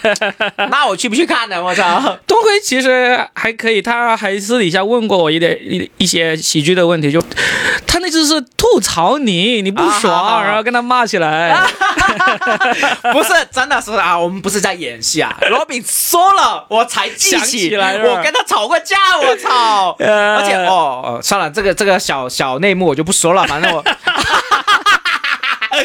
[0.70, 1.63] 那我去不去看呢？
[1.63, 2.17] 我操！
[2.28, 7.24] 东辉其实还可以，他还私底下问过我一点一一些喜剧的问题，就
[8.17, 11.56] 他那次是吐槽你，你不爽，啊好好好然后跟他骂起来。
[13.13, 15.36] 不是，真的是啊，我们不是在演戏啊。
[15.49, 19.95] 罗宾说了，我才记想起起来我跟他吵过架，我操！
[19.99, 23.84] 呃而且哦哦，算了，这个这个小小内幕我就不说了，反正我。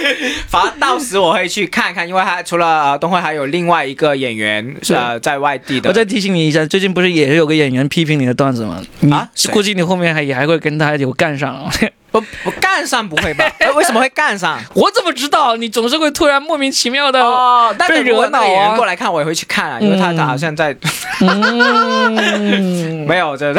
[0.48, 5.88] 反正到时我会去看看，因为还除了呃东辉，还有另外一个演员是呃在外地的。
[5.88, 8.82] 我再提醒你一下，最近不是也是有个演员批评你的段子吗？
[9.10, 11.58] 啊谁估计你后面还也还会跟他有干上。
[12.12, 13.50] 不不干上不会吧？
[13.58, 14.60] 呃为什么会干上？
[14.74, 15.56] 我怎么知道？
[15.56, 17.18] 你总是会突然莫名其妙的。
[17.22, 20.76] 哦，但是如果惹恼啊那个演员过来看，我也会去看啊，因为他嗯他好像在
[21.22, 23.54] 嗯，没有这。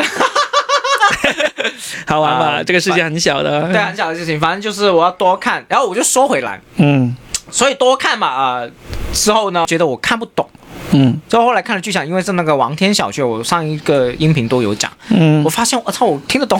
[2.07, 2.45] 好玩吧？
[2.59, 3.61] 啊这个世界很小的。
[3.71, 7.15] 对，很小的事情，反正就是我要多看，然后我就说回来，嗯。
[7.51, 8.71] 所以多看嘛啊、呃
[9.13, 10.49] 之后呢，觉得我看不懂，
[10.91, 11.19] 嗯。
[11.29, 15.43] 之后后来看了剧场，因为是那个王天小学，我上一个音频都有讲，嗯。
[15.43, 16.59] 我发现我操，我听得懂，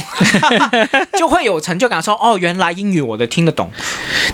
[1.17, 3.71] 就会有成就感说，哦，原来英语我都听得懂，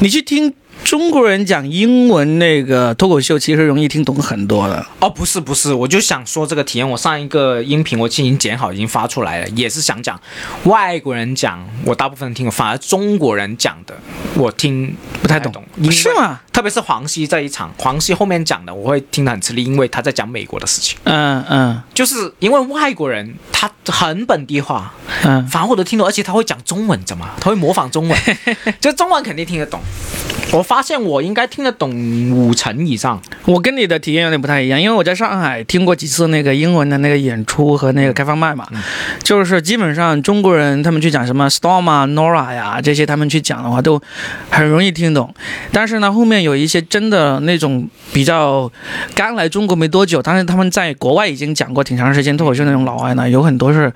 [0.02, 4.84] 你去听中国人讲英文那个脱口秀，其实容易听懂很多的。
[5.00, 6.90] 哦，不是不是，我就想说这个体验。
[6.90, 10.20] 我上一个音频我已经剪好，已经发出来了，也是想讲
[10.64, 13.96] 外国人讲，我大部分听，反而中国人讲的
[14.36, 14.96] 我听
[15.30, 16.40] 太懂，是吗？
[16.52, 24.92] 特别是黄西这一场，黄西后面讲的我会听得很吃力，因为他在讲美国的事情，嗯嗯就是因为外国人他很本地化，
[25.24, 27.26] 嗯，反而我都听懂，而且他会讲中文，怎么？
[27.40, 28.20] 他会模仿中文，
[28.82, 29.80] 就中文肯定听得懂。
[30.52, 31.92] 我发现我应该听得懂
[32.32, 33.22] 五成以上。
[33.46, 38.68] 我跟你的体验有点不太一样，因为我在上海听过几次那个英文的那个演出和那个开放麦嘛，
[39.22, 44.02] 就是基本上中国人他们去讲什么 Storm 啊、Nora 呀这些，他们去讲的话都
[44.50, 45.19] 很容易听懂。
[45.72, 48.72] 但是呢，后面有一些真的那种比较
[49.16, 53.92] 刚来中国没多久，但是他们在国外已经讲过挺长时间脱口秀那种老外呢，有很多是，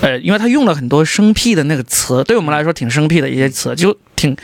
[0.00, 4.36] 呃，因为他用了很多生僻的那个词，对我们来说挺生僻的一些词，就挺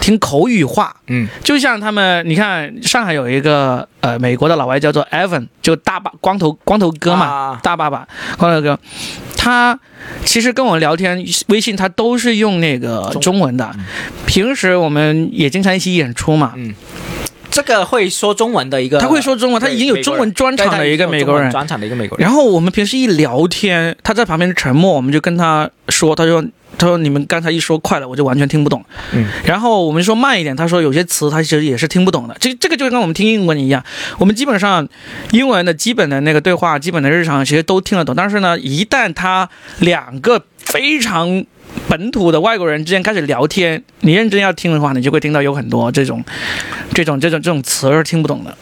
[0.00, 0.96] 挺口语化。
[1.08, 1.28] 嗯。
[1.44, 7.60] 就像他们，你看上海有一个呃美国的老外叫做 Evan，就大爸光头光头哥嘛，啊。
[7.62, 8.78] 大爸爸光头哥，
[9.46, 9.78] 他
[10.24, 13.72] 其实跟我聊天微信他都是用那个中中文的，
[14.26, 16.74] 平时我们也经常一起演出嘛，嗯，
[17.56, 21.50] 这个会说中文的一个，他会说中文，他已经有中文专场的一个美国人。
[21.50, 22.22] 专场的一个美国人。
[22.22, 26.44] 然后我们平时一聊天，他在旁边沉默，我们就跟他说，他说
[26.76, 28.84] 他说你们刚才一说快了，我就完全听不懂。
[29.14, 32.36] 嗯，然后我们说慢一点，他说有些词他其实也是听不懂的。
[32.38, 33.82] 这这个就跟我们听英文一样，
[34.18, 34.86] 我们基本上
[35.30, 41.42] 英文的基本的那个对话、基本的日常其实都听得懂，但是呢，一旦他两个非常
[41.88, 46.24] 本土的外国人之间开始聊天，你认真要听的话，你就会听到有很多这种、
[46.92, 48.56] 这种、这种、这种词是听不懂的。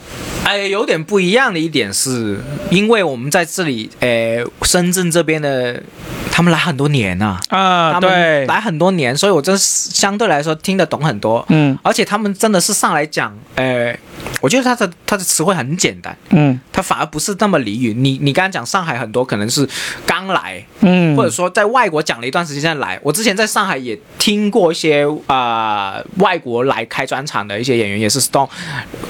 [0.45, 2.39] 哎，有点不一样的一点是，
[2.71, 5.83] 因为我们在这里，哎，深圳这边的，
[6.31, 11.45] 他们来很多年呐、啊，他对们，来很多年，所以我真是相对来说听得懂很多。
[11.49, 13.99] 嗯而且他们真的是上来讲，哎，
[14.43, 17.95] 我觉得他的他的词汇很简单，嗯他反而不是那么俚语。
[17.95, 19.67] 你你刚刚讲上海很多可能是
[20.07, 23.01] 刚来，嗯，或者说在外国讲了一段时间再来。
[23.03, 28.49] 我之前在上海也听过一些啊、呃外国来开专场的一些演员，也是 Stone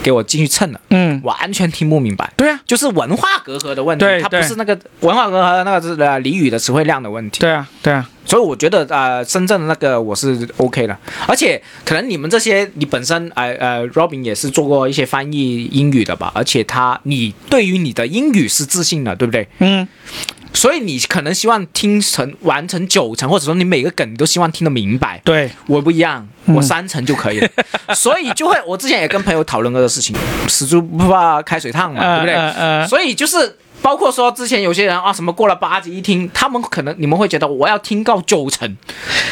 [0.03, 2.33] 给我进去蹭的，嗯，完全听不明白。
[2.37, 7.41] 对啊，就是文化隔阂的问题对，它不是那个文化隔阂，那个是呃俚语的词汇量的问题。
[7.41, 19.47] 对啊，对啊，所以我觉得呃，深圳的那个我是 OK 的，而且可能你们这些你本身呃呃，Robin 也是做过一些翻译英语的吧，而且他你对于你的英语是自信的，对不对？
[19.59, 19.87] 嗯
[20.55, 25.21] 所以你可能希望听成完成九成，或者说你每个梗你都希望听得明白。
[25.25, 26.55] 对，我不一样，嗯。
[26.55, 27.49] 我三成就可以了，
[27.95, 30.17] 所以就会我之前也跟朋友讨论过的事情，
[30.49, 32.87] 死猪不怕开水烫嘛，对不对？
[32.87, 38.77] 所以就是包括说之前有些人啊，什么过了八级一听，他们可能你们会觉得我要听到九成，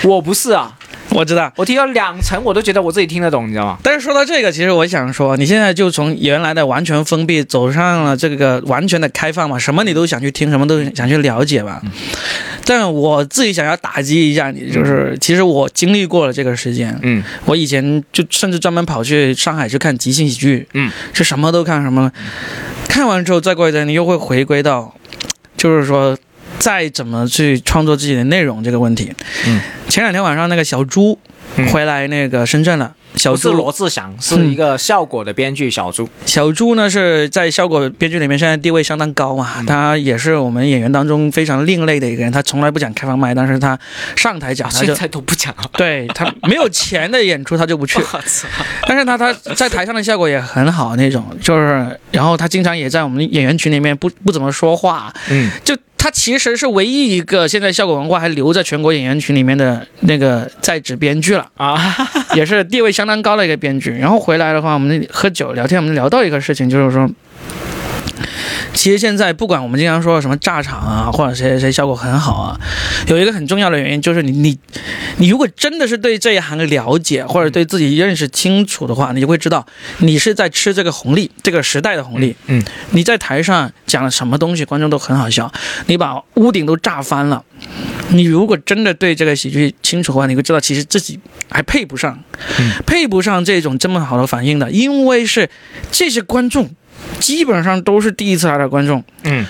[0.03, 0.77] 我不是啊，
[1.17, 1.53] 我知道。
[1.57, 3.79] 我听到两层我都觉得我自己听得懂，你知道吗？
[3.83, 11.81] 但是说到这个，其实我想说，你现在就从原来的完全封闭走上了这个完全的开放嘛，什么你都想去听，什么都想去了解嘛。
[12.65, 22.11] 但我自己想要打击一下你，就是其实我经历过了这个时间，嗯我以前就甚至专门跑去上海去看即兴喜剧，嗯，是什么都看什么，
[22.89, 24.95] 看完之后再过一阵，你又会回归到，
[25.57, 26.17] 就是说
[26.59, 29.13] 再怎么去创作自己的内容这个问题。
[29.47, 31.19] 嗯，前两天晚上那个小猪
[31.57, 36.09] 嗯回来那个深圳了，小猪罗志祥，是一个效果的编剧小猪。
[36.25, 43.79] 小猪呢是在效果编剧里面现在地位相当高嘛，他也是我们演员当中非常另类的一个人，他从来不讲开放麦，但是他
[44.17, 44.87] 上台讲他就。
[44.87, 45.65] 现在都不讲了。
[45.75, 48.01] 对他没有钱的演出他就不去，
[48.89, 61.79] 但是他他在台上的效果也很好那种，就是然后他经常也在我们演员群里面不不怎么说话，嗯就他其实是唯一一个现在效果文化还留在全国演员群里面的那个在职编剧了，啊，
[62.35, 63.93] 也是地位相当高的一个编剧。
[63.93, 67.09] 然后回来的话，我们喝酒聊天，我们聊到一个事情，就是说。
[68.75, 72.61] 其实现在不管我们经常说什么炸场啊，或者谁谁谁效果很好啊，
[73.07, 74.59] 有一个很重要的原因就是你你
[75.19, 79.67] 你如果真的是对这一行了解，或者对自己认识清楚的话，你就会知道
[79.99, 82.35] 你是在吃这个红利，这个时代的红利。
[82.47, 85.53] 嗯，你在台上讲了什么东西，观众都很好笑，
[85.87, 87.45] 你把屋顶都炸翻了。
[88.09, 91.19] 你如果真的对这个喜剧清楚的话，你会知道其实自己
[91.51, 92.19] 还配不上，
[92.59, 95.49] 嗯配不上这种这么好的反应的，因为是
[95.91, 96.71] 这些观众
[97.21, 99.47] 基本上都是第一次来的观众，嗯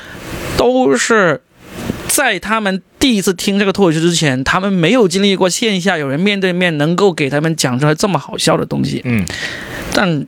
[0.56, 1.40] 都是
[2.08, 9.00] 在他们第一次听这个脱口秀之前，他们没有经历过线下有人面对面能够给他们讲出来这么好笑的东西。
[9.04, 9.24] 嗯
[9.94, 10.26] 但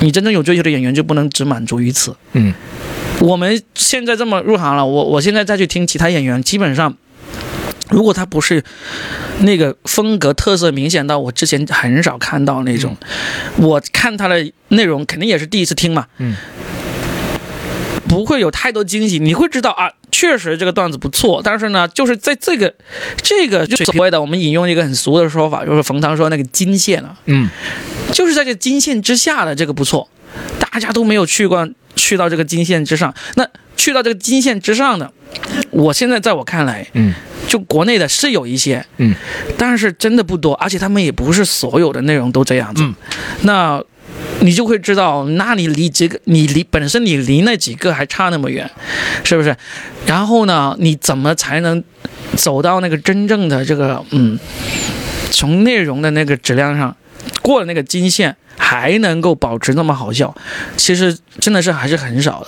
[0.00, 2.14] 你真正有追求的演员就不能只满足于此。
[2.32, 2.54] 嗯
[3.20, 6.96] 我们现在这么入行了，我我现在再去听其他演员，基本上
[7.88, 8.62] 如果他不是
[9.40, 12.96] 那个风格特色明显到我之前很少看到那种，
[13.56, 16.36] 我看他的内容肯定也是第一次听嘛，嗯，
[18.08, 22.74] 不会有太多惊喜，你会知道啊，确实这个段子不错，但是呢，就是在这个
[23.22, 27.48] 这个就所谓的我们引用一个很俗的说法，就是冯唐说那个金线啊，嗯。
[28.12, 30.08] 就是在这金线之下的这个不错，
[30.58, 35.12] 大家都没有去过，去到这个金线之上，那去到这个金线之上的，
[35.70, 37.14] 我现在在我看来，嗯
[37.46, 39.14] 就国内的是有一些，嗯，
[39.58, 42.94] 但是真的不多，而且他们也不是所有的内容都这样子，嗯
[43.42, 43.82] 那。
[44.42, 48.68] 你就会知道，那你离这个，你离本身你离那几个还差那么远，
[49.22, 49.54] 是不是？
[50.06, 51.82] 然后呢，你怎么才能
[52.36, 54.38] 走到那个真正的这个，嗯，
[55.30, 56.94] 从内容的那个质量上
[57.42, 60.32] 过了那个金线，还能够保持那么好笑，
[60.76, 62.46] 其实真的是还是很少的。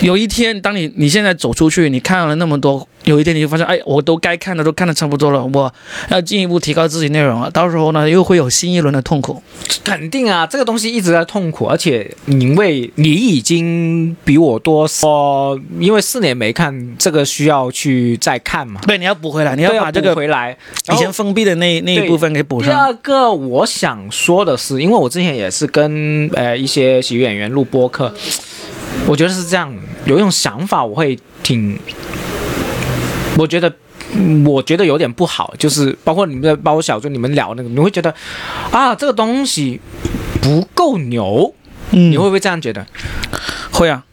[0.00, 5.72] 有一天，当你你现在走出去，你看了那么多，有一天你就发现，哎，我都该看的都看的差不多了，我
[6.10, 7.50] 要进一步提高自己内容了。
[7.50, 9.42] 到时候呢，又会有新一轮的痛苦。
[9.82, 20.56] 肯定啊，这个东西一直在痛苦，而且因为你已经比我多哦，因为四年没看，这个需要去再看嘛，对，你要补回来，你你要把这个回来。
[20.92, 22.78] 以前封闭的那那一部分给补上第。
[22.78, 28.14] 二个我想说的是，因为我之前也是跟呃一些喜剧演员录播客，
[29.06, 31.78] 我觉得是这样，有一种想法我会挺，
[33.38, 33.72] 我觉得。
[34.12, 38.12] 嗯我觉得有点不好，就是包括你们的，包括小猪你们聊那个，你会觉得
[38.72, 39.80] 啊，这个东西
[40.42, 41.54] 不够牛，
[41.92, 42.84] 嗯你会不会这样觉得？
[43.70, 44.04] 会啊，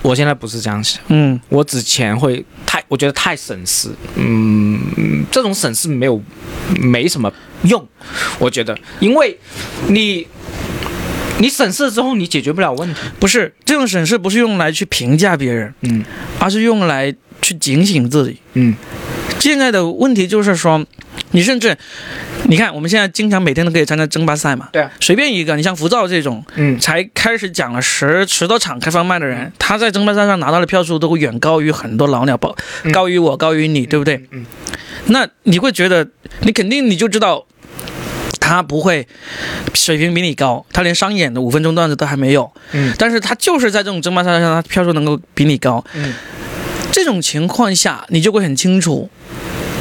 [0.00, 2.44] 我现在不是这样想，嗯我之前会太，
[2.88, 6.22] 我觉得太省事，嗯，这种省事没有
[6.80, 7.86] 没什么用，
[8.38, 9.38] 我觉得，因为
[9.88, 10.26] 你
[11.38, 16.04] 你审视之后，你解决不了问题，不是这种审视不是用来去评价别人，嗯。
[16.38, 18.38] 而是用来去警醒自己。
[18.52, 18.74] 嗯。
[19.40, 20.86] 现在的问题就是说，
[21.32, 21.76] 你甚至，
[22.48, 26.78] 你看我们现在经常每天都可以参加争霸赛嘛，对啊，随便一个，你像浮躁这种，嗯。
[26.78, 32.92] 才开始讲了十十多场开放麦的人，他在争霸赛上拿到的票数都会远高于很多老鸟，高嗯。
[32.92, 34.22] 高于我，高于你，对不对？
[34.30, 34.44] 嗯
[35.06, 36.08] 那你会觉得，
[36.40, 37.46] 你肯定你就知道。
[38.40, 39.08] 他不会
[39.72, 42.94] 水平比你高，他连商演的五分钟段子都还没有，嗯。
[42.98, 45.82] 但是他就是在这种争霸赛上，他票数能够比你高。
[45.94, 46.12] 嗯。
[46.92, 49.08] 这种情况下，你就会很清楚，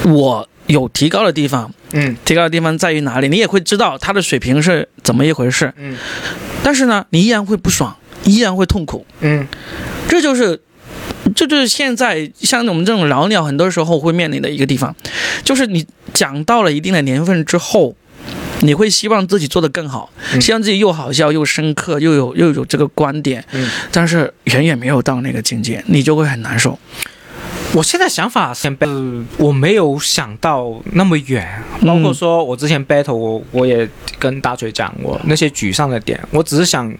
[0.05, 5.73] 我有提高的地方，嗯提高的地方在于哪里，你也会知道他的水平是怎么一回事。
[5.77, 5.95] 嗯
[6.63, 9.47] 但是呢，你依然会不爽，依然会痛苦，嗯
[10.09, 10.59] 这就是。
[11.35, 14.93] 这就是现在像我们这种老鸟，很多时候会面临的一个地方，
[15.43, 15.83] 就是你
[16.13, 17.95] 讲到了一定的年份之后，
[18.59, 23.69] 你会希望自己做得更好，嗯希望自己又好笑又深刻，又有又有这个观点，嗯。
[23.91, 26.77] 但是远远没有到那个境界，你就会很难受。
[27.73, 36.93] 我现在想法是，呃，我没有想到那么远，包括说我之前 battle，我我也跟大锤讲过那些沮丧的点，我只是想，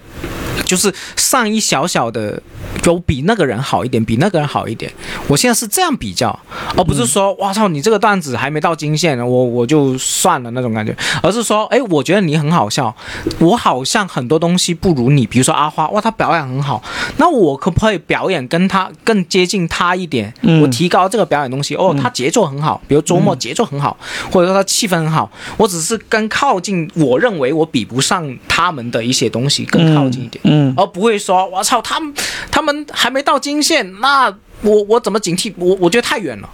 [0.66, 2.42] 就是上一小小的，
[2.86, 4.92] 有比那个人好一点，比那个人好一点。
[5.28, 6.38] 我现在是这样比较，
[6.76, 12.94] 而不是说，哇操，你这个段子还没到金线，我我就算了那种感觉，而是说，哎，我觉得你很好笑，
[13.40, 16.84] 我好像很多东西不如你，比如说阿花，哇，他表演很好，
[17.18, 20.34] 那我可不可以表演跟他更接近他一点？
[20.42, 20.62] 嗯。
[20.62, 22.02] 我提高这个表演东西，哦，嗯。
[22.02, 23.98] 他节奏很好，比如周末节奏很好，
[24.32, 32.14] 或者说他气氛很好，我只是更靠近我认为我比不上他们的一些东西，更靠近一点，嗯，而不会说我操，他们
[32.54, 35.52] 他们还没到金线，那我我怎么警惕？
[35.58, 36.48] 我我觉得太远了。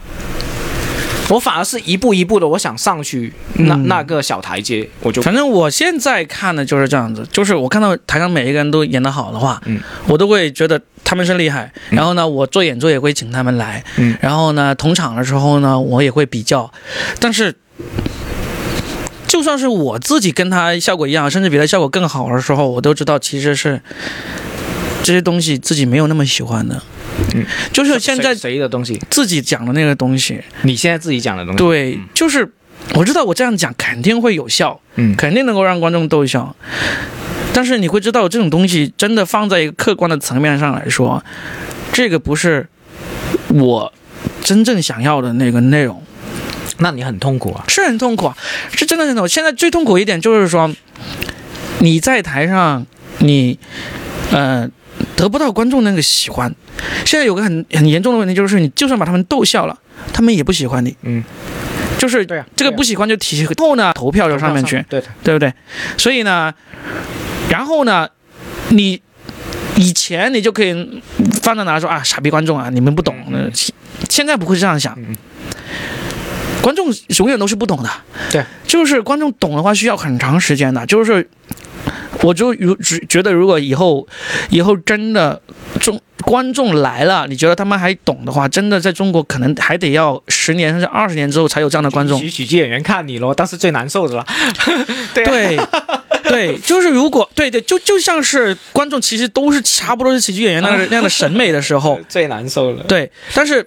[1.28, 11.70] 我反而是一步一步的，我想上去那、嗯那个小台阶，我就反正我现在看的就是这样子，就是我看到台上每一个人都演得好的话，嗯，我都会觉得他们是厉害。
[11.90, 16.72] 然后呢，我做演出也会请他们来，嗯然后呢，同场的时候呢，我也会比较，
[17.20, 17.54] 但是。
[19.28, 23.80] 就算是我自己跟他效果一样，甚至比他效果更好的时候，我都知道其实是
[25.04, 26.82] 这些东西自己没有那么喜欢的。
[27.36, 29.02] 嗯，就是现在谁谁的东西？
[29.10, 32.50] 自己讲的那个东西，你现在自己讲的东西，对嗯，就是
[32.94, 36.56] 我知道我这样讲肯定会有效，嗯肯定能够让观众逗笑。
[37.52, 41.22] 但是你会知道，这种东西真的放在一个客观的层面上来说，
[41.92, 42.68] 这个不是
[43.50, 43.92] 我
[44.42, 46.02] 真正想要的那个内容，
[46.78, 47.66] 那你很痛苦啊。
[47.68, 48.38] 是很痛苦啊，
[48.72, 49.28] 是真的很痛苦。
[49.28, 50.74] 现在最痛苦一点就是说，
[51.80, 52.86] 你在台上，
[53.18, 53.60] 你
[54.32, 54.70] 呃
[55.20, 56.50] 得不到观众那个喜欢。
[57.04, 59.78] 现在有个很很严重的问题，就是你就算把他们逗笑了，
[60.14, 60.96] 他们也不喜欢你。
[61.02, 61.22] 嗯，
[61.98, 65.54] 就是对这个不喜欢就体后呢投票到上面去，对，对不对？
[65.98, 66.54] 所以呢，
[67.50, 68.08] 然后呢，
[68.70, 69.02] 你
[69.76, 71.02] 以前你就可以
[71.44, 73.14] 放在哪说啊，傻逼观众啊，你们不懂。
[73.34, 73.76] 呃现
[74.08, 75.14] 现在不会这样想嗯，
[76.62, 77.90] 观众永远都是不懂的。
[78.32, 80.86] 对，就是观众懂的话需要很长时间的。
[80.86, 81.30] 就是，
[82.22, 84.08] 我就如只觉得，如果以后
[84.50, 85.42] 以后真的
[85.80, 92.20] 中观众来了，你觉得他们还懂的话，真的在中国可能还得要十年甚至二十年之后才有这样的观众。
[92.20, 94.26] 喜喜剧演员看你咯，但是最难受的了。
[95.14, 95.68] 对啊
[96.24, 102.84] 对，对，就是如果对对，就就像是观众其实都是差不多是喜剧演员那个 那样的审美的时候，最难受了。
[102.84, 103.66] 对，但是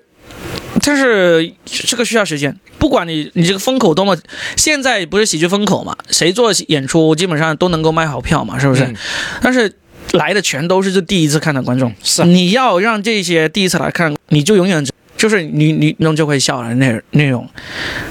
[0.84, 4.16] 但是这个需要时间，不管你你这个风口多么，
[4.56, 8.84] 现在不是喜剧风口嘛，谁做演出基本上都能够卖好票嘛，是不是？
[8.84, 8.96] 嗯
[9.40, 9.72] 但是
[10.12, 14.84] 来的全都是这第一次看的观众，是你要让这些第一次来看，你就永远
[15.16, 17.48] 就是你你弄就会笑的内内容，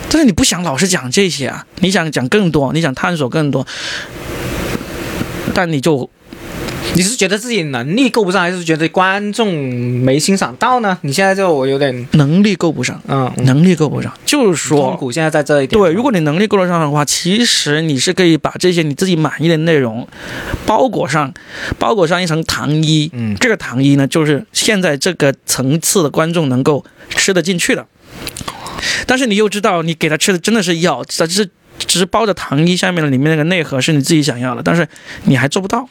[0.10, 3.68] 但是你不想老是讲这些啊，你想讲更多，你想探索更多，
[5.54, 6.10] 但你就
[6.94, 10.98] 你是觉得自己能力够不上，还是觉得观众没欣赏到呢？
[11.02, 14.90] 你现在就我有点能力够不上，嗯，能力够不上，就是说。
[14.90, 15.82] 痛苦现在在这一点。
[15.82, 20.06] 对，如果你能力够得上的话，其实你是可以把这些你自己满意的内容
[20.66, 21.34] 包裹上，
[21.80, 23.10] 包裹上一层糖衣。
[23.14, 27.88] 嗯这个糖衣呢，就是现在这个层次的观众能够吃得进去的。
[29.08, 31.50] 但是你又知道，你给他吃的真的是药，它只是
[31.86, 34.88] 只是包着糖衣，下面的里面那个内核是你自己想要的，但是
[35.24, 35.88] 你还做不到。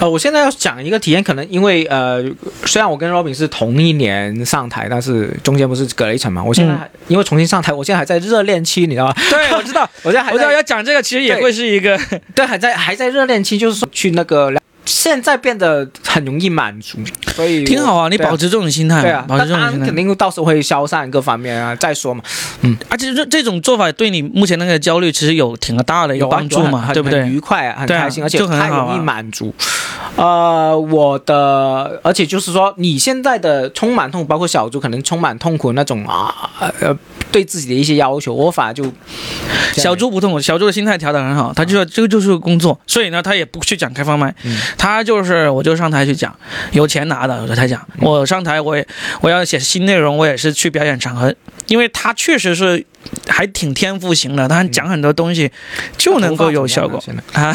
[0.00, 2.22] 呃，我现在要讲一个体验，可能因为呃，
[2.64, 6.42] 虽然我跟 Robin 是同一年上台，但是中间不是隔了一层嘛。
[6.42, 9.14] 我现在还、因为重新上台，我现在还在热恋期，你知道吗？
[9.30, 11.98] 对，我知道， 我现在还我知道在要讲这个，其实也会是一个
[12.34, 14.52] 对，还在还在热恋期，就是说去那个，
[14.86, 16.98] 现在变得很容易满足，
[17.34, 18.08] 所以 挺好啊。
[18.08, 19.94] 你保持这种心态，对啊，保持这种心态肯。
[19.94, 22.22] 定到时候会消散各方面啊，再说嘛，
[22.62, 27.26] 嗯而且这这种做法对你目前那个焦虑其实有挺大的一个帮助嘛，对不对？
[27.28, 29.52] 愉快、啊，很开心，而且就很容易满足。
[30.14, 36.96] 呃，我的，而且就是说，你现在的充满痛苦，包括小猪可能充满痛苦那种啊，呃，
[37.36, 38.90] 对自己的一些要求，我反而就
[39.74, 44.56] 小猪不痛苦，小猪的心态调得很好，他就说这个就是个工作，所以呢，他也不去讲开放麦，嗯。
[44.78, 46.34] 他就是我就上台去讲，
[46.72, 48.88] 有钱拿的我就他讲，我上台我也
[49.20, 51.34] 我要写新内容，我也是去表演场合，
[51.66, 52.82] 因为他确实是
[53.28, 55.50] 还挺天赋型的，他讲很多东西
[55.96, 57.02] 就能够有效果。
[57.32, 57.54] 啊，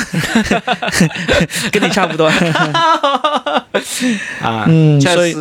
[1.71, 2.27] 跟你差不多，
[4.41, 5.33] 啊，嗯所以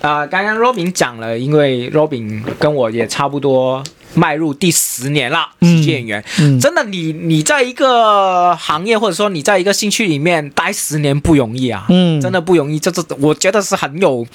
[0.00, 3.82] 啊、刚刚 Robin 讲了，因为 Robin 跟我也差不多
[4.14, 6.24] 迈入第十年了，嗯喜剧演员。
[6.40, 12.78] 嗯，真的你，你在一个行业或者说你在一个兴趣里面待十年不容易啊，嗯真的不容易。
[12.78, 14.26] 这这，我觉得是很有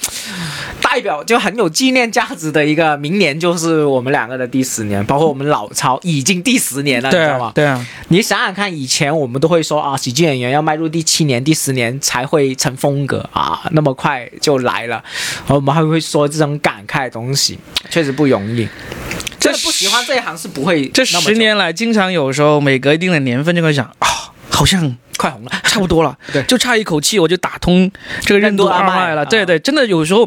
[0.80, 2.96] 代表，就很有纪念价值的一个。
[2.96, 7.46] 明年就是我们两个的第十年，包括我们老超已经第十年了，你知道吗？
[7.46, 15.02] 啊对啊，你想想看，以前我们都会说啊，喜剧演员要迈入第七年、第十年才会成风格啊，那么快就来了，
[15.48, 17.58] 我们还会说这种感慨的东西，
[17.90, 18.68] 确实不容易。
[19.44, 24.08] 这真的不喜欢这一行是不会这十年来，经常有时候每隔一定的年份就会想啊，
[24.48, 27.90] 好像快红了，差不多了， 对就差一口气我就打通
[28.22, 29.26] 这个任督二脉了。
[29.26, 30.22] 对对，真的有时候，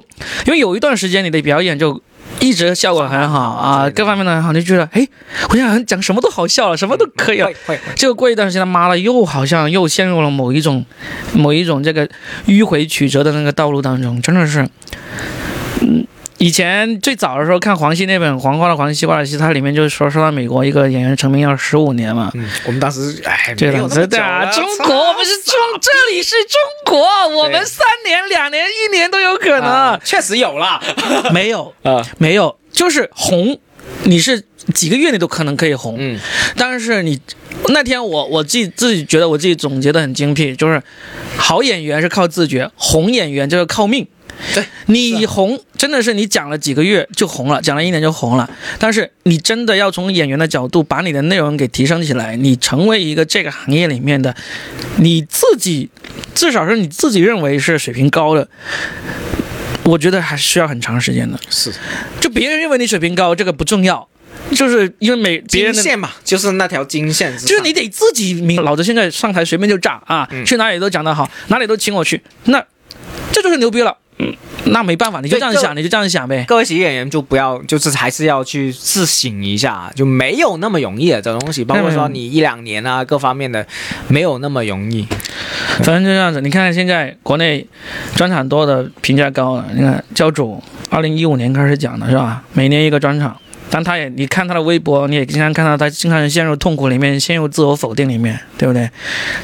[0.45, 1.99] 因为有一段时间你的表演就
[2.39, 5.07] 一直效果很好啊，各方面都很好，你就觉得哎，
[5.49, 7.49] 我现在讲什么都好笑了，什么都可以了。
[7.65, 10.86] 会结果过一段时间，他妈的又好像又陷入了某一种
[11.34, 12.07] 某一种这个
[12.45, 14.61] 迂回曲折的那个道路当中，真的是，
[15.82, 16.05] 嗯。
[16.40, 27.08] 以前最早的时候看黄西那本《黄瓜的黄西瓜的西》，它里面就是说说到美国一个演员成名要十五年嘛，嗯，我们当时哎，对的，没有那么对啊，中国，我们是中，这里是中国，
[27.42, 29.64] 我们三年、两年、一年都有可能。
[29.64, 30.80] 啊，确实有了，
[31.34, 33.60] 没有，啊，没有，就是红，
[34.04, 34.44] 你是
[34.76, 36.20] 几个月你都可能可以红，嗯。
[36.56, 37.20] 但是你
[37.70, 40.80] 那天我我自己自己觉得我自己总结的很精辟，就是
[41.36, 44.08] 好演员是靠自觉，红演员就是靠命。
[44.54, 48.50] 对，你红真的是你讲了几个月就红了，讲了一年就红了。
[48.80, 54.36] 但是你真的要从演员的角度把你的内容给提升起来，你成为一个这个行业里面的
[54.98, 55.90] 你自己，
[56.36, 58.48] 至少是你自己认为是水平高的，
[59.84, 61.40] 我觉得还需要很长时间的。
[61.50, 61.74] 是
[62.20, 64.08] 就别人认为你水平高，这个不重要，
[64.56, 72.64] 就是因为每别金人的线嘛，就是那条金线，就是你得自己明，老子现在上台随便就炸啊，嗯去哪里都讲得好，哪里都请我去，那
[73.32, 73.98] 这就是牛逼了。
[74.20, 74.34] 嗯，
[74.65, 76.43] 那没办法，你就这样想，你就这样想呗。
[76.47, 83.65] 各位喜剧演员就不要，就是还是要去自省一下，就没有那么容易的这东西，包括说你一两年啊，各方面的
[84.07, 85.07] 没有那么容易。
[85.84, 86.41] 反正就这样子。
[86.41, 87.65] 你看现在国内
[88.15, 92.43] 专场多的评价高了，你看教主二零一五年开始讲的是吧？
[92.53, 93.38] 每年一个专场。
[93.70, 98.89] 但他也，你看他的微博，你也经常看到他经常陷入痛苦里面，陷入自我否定里面，对不对？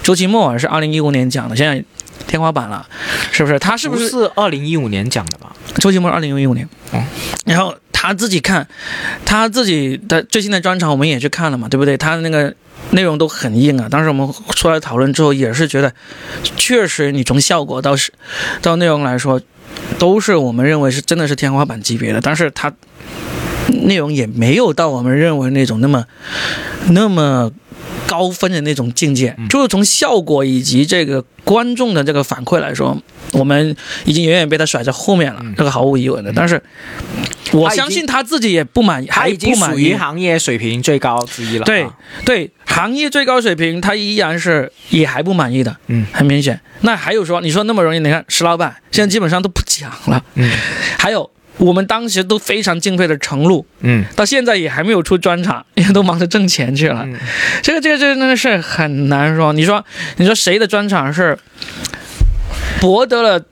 [0.02, 1.84] 周奇墨是二零一五年讲的，现在
[2.28, 2.88] 天花板了，
[3.32, 3.60] 是不是？
[3.60, 5.56] 他是不是是二零一五年讲的吧？
[5.76, 7.04] 周奇墨二零一五年，嗯
[7.46, 8.68] 然后他他自己看，
[9.26, 11.96] 他自己的最新的专场我们也去看了嘛，对不对？
[11.96, 12.54] 他的那个
[12.92, 13.88] 内容都很硬啊。
[13.90, 15.94] 当时我们出来讨论之后，也是觉得，
[16.58, 18.12] 确实你从效果到是
[18.62, 19.40] 到内容来说，
[19.98, 22.20] 都是我们认为是真的是天花板级别的。
[22.20, 22.74] 但是他
[23.68, 26.06] 内容也没有到我们认为那种那么
[26.90, 27.52] 那么。
[28.06, 32.96] 高分的那种境界，就是从效果以及这个观众的这个反馈来说，
[33.32, 36.32] 我们已经远远被他甩在后面了，这个毫无疑问的。
[36.36, 36.62] 但是
[37.54, 41.64] 我相信他自己也不满意，还已经属于行业水平最高之一了。
[41.64, 41.88] 对
[42.24, 45.76] 对，行业最高水平，他依然是也还不满意的。
[45.88, 46.60] 嗯，很明显。
[46.82, 48.00] 那还有说，你说那么容易？
[48.00, 50.24] 你看石老板现在基本上都不讲了。
[50.36, 50.52] 嗯，
[51.00, 51.32] 还有。
[51.58, 57.08] 我们当时都非常敬佩的程璐，嗯，到现在也还没有出专场， 因为都忙着挣钱去了。
[57.62, 59.54] 这个这个这个真的是很难说。
[59.54, 59.84] 你说
[60.18, 61.38] 你说谁的专场是
[62.82, 63.44] 博得了？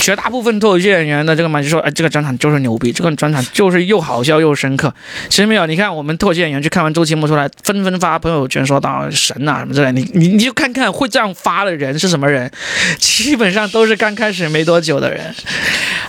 [0.00, 4.92] 绝大部分脱口秀演员的这个嘛，就说哎，这个专场就是牛逼，这个专场就是又好笑又深刻。
[5.28, 9.92] 其实没有，你看我们脱口秀演员去看完周奇墨出来，纷纷发朋友圈说到神啊什么之类。
[9.92, 12.50] 你 你你就看看会这样发的人是什么人，
[12.98, 15.34] 基本上都是刚开始没多久的人。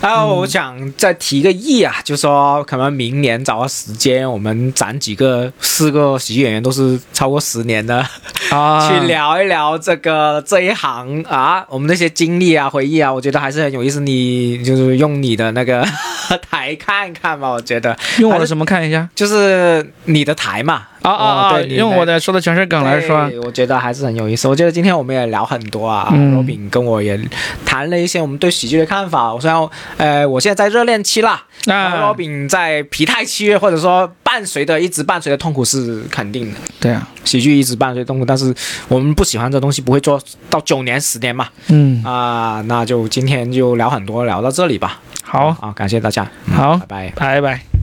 [0.02, 8.06] 然后我想再提个议啊，就说可能明年找个时间，我们攒几个四个喜剧演员都是超过十年的
[8.52, 13.84] 啊， 去聊一聊这个这一行啊，我们那些经历啊、回忆啊，我觉得还是很有。
[13.84, 15.86] 意思，你就是用你的那个
[16.50, 20.88] 台看看吧，我觉得用我的什么看一下，就是你的台嘛。
[21.12, 21.62] 啊啊啊！
[21.62, 24.48] 用我的说的全是梗来说，我觉得还是很有意思。
[24.48, 27.20] 我觉得今天我们也聊很多啊，罗宾跟我也
[27.66, 29.34] 谈了一些我们对喜剧的看法。
[29.34, 36.58] 我虽然呃，我现在在热恋期啦，那罗宾在疲态期，或者说伴随的一直伴随的痛苦是肯定的。
[36.80, 38.54] 对啊，喜剧一直伴随痛苦，但是
[38.88, 41.48] 我们不喜欢这东西，不会做到九年十年嘛。
[41.68, 45.00] 嗯啊，那就今天就聊很多，聊到这里吧。
[45.24, 46.28] 好啊，感谢大家。
[46.52, 47.75] 好，拜拜，拜拜。